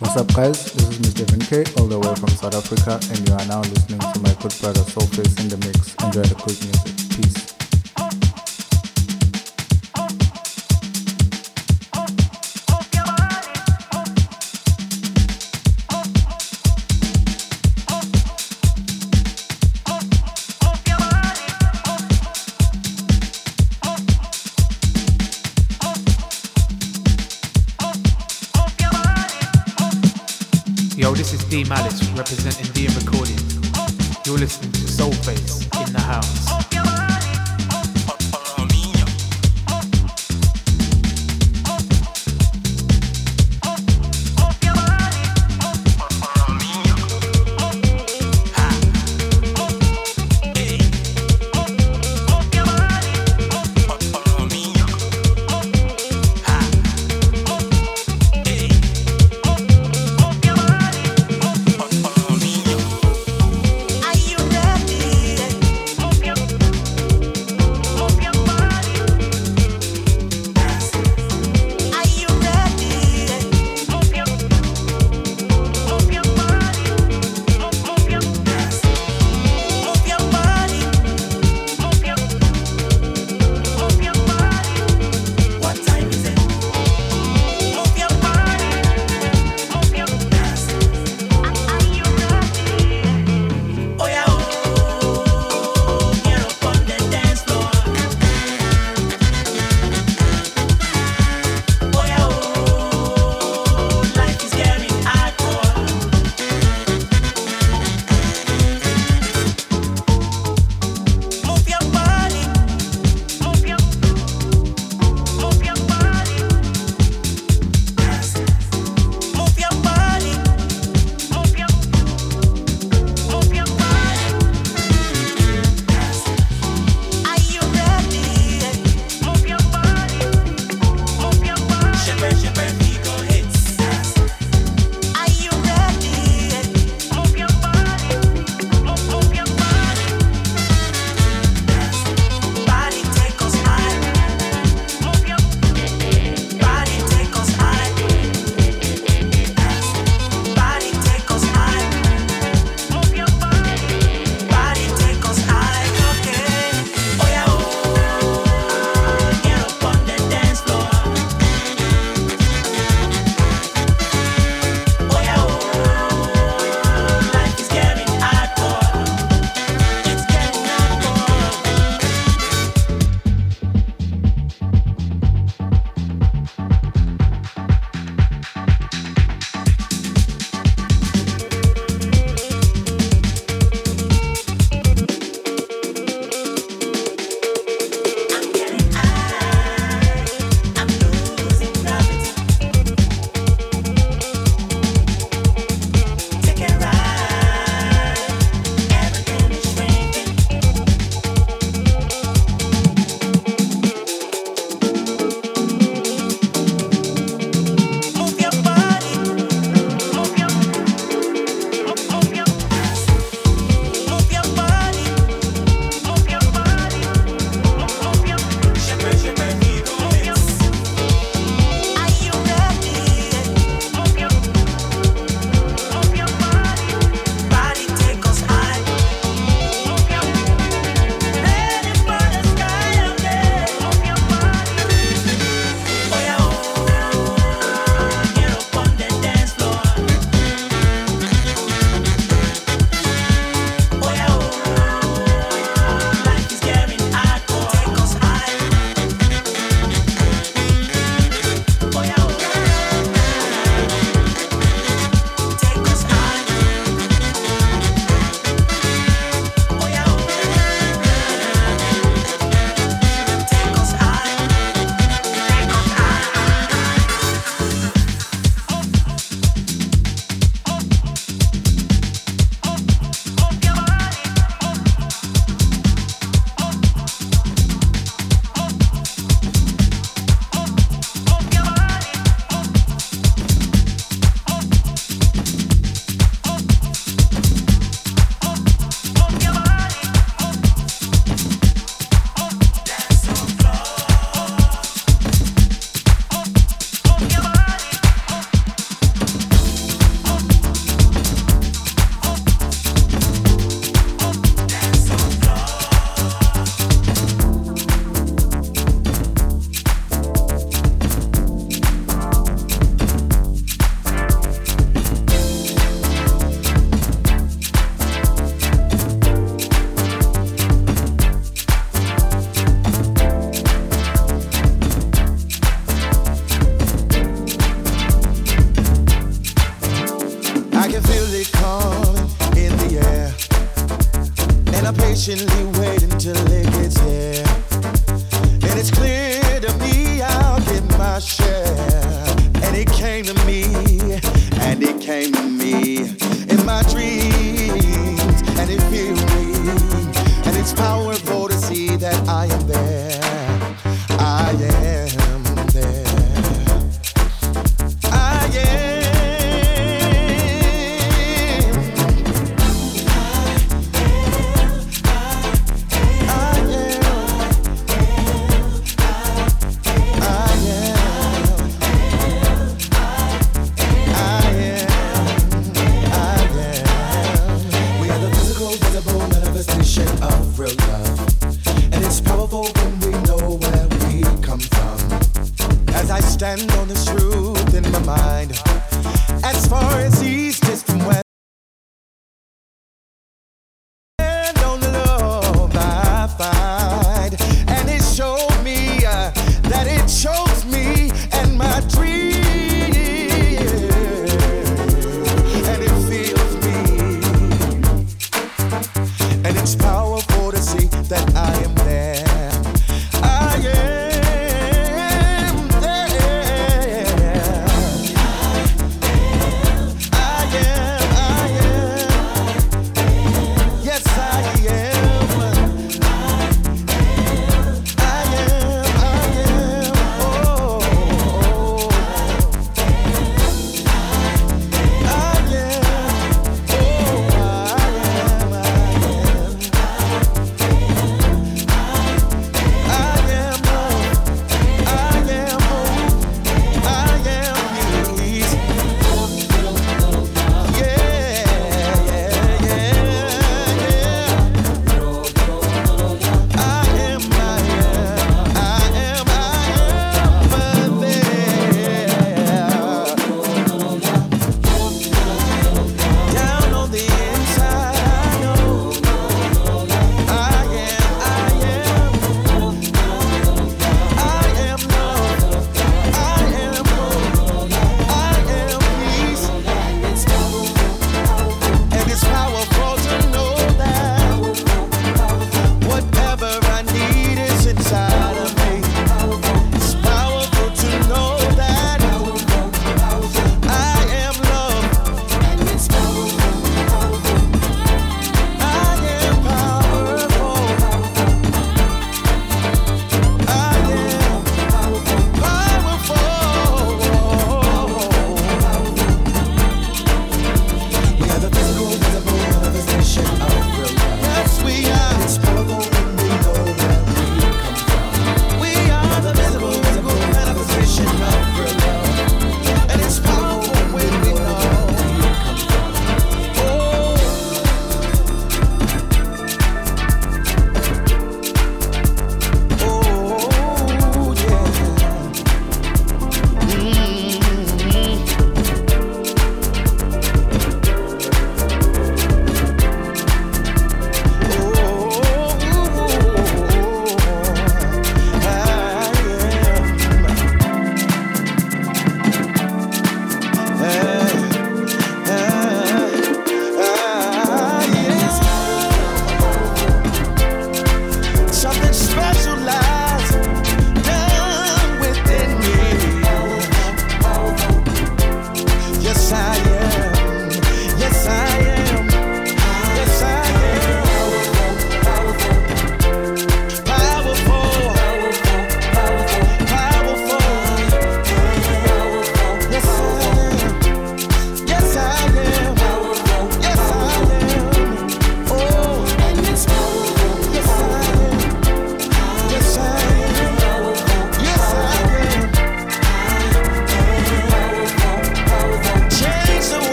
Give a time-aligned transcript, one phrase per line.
[0.00, 0.72] What's up, guys?
[0.74, 1.48] This is Mr.
[1.48, 4.54] K, all the way from South Africa, and you are now listening to my good
[4.60, 5.96] brother Soulface in the mix.
[5.96, 7.07] Enjoy the good music.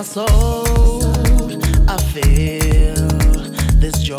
[0.00, 1.02] My soul,
[1.86, 2.94] I feel
[3.82, 4.16] this joy.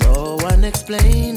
[0.00, 1.29] So unexplainable,